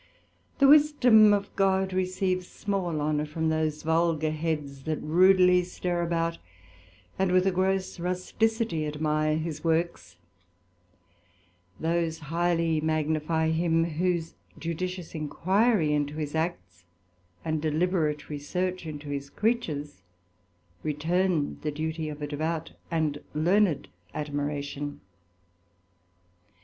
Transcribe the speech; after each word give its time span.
The 0.57 0.67
wisdom 0.67 1.31
of 1.31 1.55
God 1.55 1.93
receives 1.93 2.47
small 2.47 2.99
honour 2.99 3.27
from 3.27 3.49
those 3.49 3.83
vulgar 3.83 4.31
Heads 4.31 4.81
that 4.85 4.97
rudely 4.99 5.61
stare 5.63 6.01
about, 6.01 6.39
and 7.19 7.31
with 7.31 7.45
a 7.45 7.51
gross 7.51 7.99
rusticity 7.99 8.87
admire 8.87 9.37
his 9.37 9.63
works; 9.63 10.17
those 11.79 12.17
highly 12.33 12.81
magnifie 12.81 13.49
him, 13.51 13.83
whose 13.85 14.33
judicious 14.57 15.13
inquiry 15.13 15.93
into 15.93 16.15
His 16.15 16.33
Acts, 16.33 16.83
and 17.45 17.61
deliberate 17.61 18.27
research 18.27 18.87
into 18.87 19.09
His 19.09 19.29
Creatures, 19.29 20.01
return 20.81 21.59
the 21.61 21.69
duty 21.71 22.09
of 22.09 22.23
a 22.23 22.27
devout 22.27 22.71
and 22.89 23.21
learned 23.35 23.87
admiration. 24.15 24.99